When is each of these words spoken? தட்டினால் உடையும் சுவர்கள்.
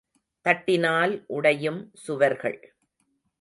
தட்டினால் 0.45 1.23
உடையும் 1.27 1.91
சுவர்கள். 1.93 2.59